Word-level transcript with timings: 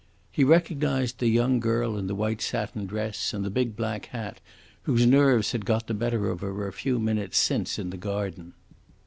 He 0.31 0.43
recognised 0.43 1.19
the 1.19 1.27
young 1.27 1.59
girl 1.59 1.95
in 1.95 2.07
the 2.07 2.15
white 2.15 2.41
satin 2.41 2.87
dress 2.87 3.35
and 3.35 3.45
the 3.45 3.51
big 3.51 3.75
black 3.75 4.07
hat 4.07 4.41
whose 4.81 5.05
nerves 5.05 5.51
had 5.51 5.63
got 5.63 5.85
the 5.85 5.93
better 5.93 6.31
of 6.31 6.41
her 6.41 6.67
a 6.67 6.73
few 6.73 6.97
minutes 6.99 7.37
since 7.37 7.77
in 7.77 7.91
the 7.91 7.97
garden. 7.97 8.53